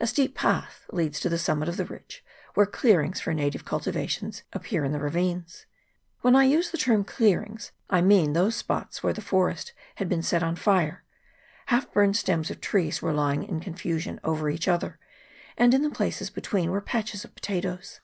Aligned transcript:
A 0.00 0.08
steep 0.08 0.34
path 0.34 0.86
leads 0.90 1.20
to 1.20 1.28
the 1.28 1.38
summit 1.38 1.68
of 1.68 1.76
the 1.76 1.84
ridge, 1.84 2.24
where 2.54 2.66
clearings 2.66 3.20
for 3.20 3.32
native 3.32 3.64
cultivations 3.64 4.42
appear 4.52 4.82
in 4.84 4.90
the 4.90 4.98
ravines. 4.98 5.66
When 6.20 6.34
I 6.34 6.42
use 6.46 6.72
the 6.72 6.76
term" 6.76 7.04
clearings," 7.04 7.70
I 7.88 8.00
mean 8.00 8.32
those 8.32 8.56
spots 8.56 9.04
where 9.04 9.12
the 9.12 9.20
forest 9.20 9.72
had 9.94 10.08
been 10.08 10.24
set 10.24 10.42
on 10.42 10.56
fire: 10.56 11.04
half 11.66 11.92
burned 11.92 12.16
stems 12.16 12.50
of 12.50 12.60
trees 12.60 13.00
were 13.02 13.12
lying 13.12 13.44
in 13.44 13.60
con 13.60 13.74
fusion 13.74 14.18
over 14.24 14.50
each 14.50 14.66
other, 14.66 14.98
and 15.56 15.72
in 15.72 15.82
the 15.82 15.90
places 15.90 16.28
between 16.28 16.72
were 16.72 16.80
patches 16.80 17.24
of 17.24 17.32
potatoes. 17.36 18.00